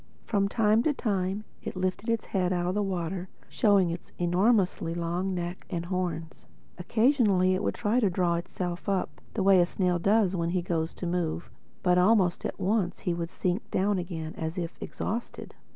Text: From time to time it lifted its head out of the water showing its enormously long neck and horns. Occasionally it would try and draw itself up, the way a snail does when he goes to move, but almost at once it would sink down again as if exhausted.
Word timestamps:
From 0.25 0.47
time 0.49 0.81
to 0.81 0.93
time 0.95 1.43
it 1.61 1.75
lifted 1.75 2.09
its 2.09 2.25
head 2.25 2.51
out 2.51 2.65
of 2.65 2.73
the 2.73 2.81
water 2.81 3.29
showing 3.49 3.91
its 3.91 4.11
enormously 4.17 4.95
long 4.95 5.35
neck 5.35 5.63
and 5.69 5.85
horns. 5.85 6.47
Occasionally 6.79 7.53
it 7.53 7.61
would 7.61 7.75
try 7.75 7.99
and 7.99 8.11
draw 8.11 8.33
itself 8.33 8.89
up, 8.89 9.21
the 9.35 9.43
way 9.43 9.59
a 9.59 9.65
snail 9.67 9.99
does 9.99 10.35
when 10.35 10.49
he 10.49 10.63
goes 10.63 10.95
to 10.95 11.05
move, 11.05 11.51
but 11.83 11.99
almost 11.99 12.45
at 12.45 12.59
once 12.59 13.03
it 13.05 13.13
would 13.13 13.29
sink 13.29 13.69
down 13.69 13.99
again 13.99 14.33
as 14.39 14.57
if 14.57 14.75
exhausted. 14.81 15.53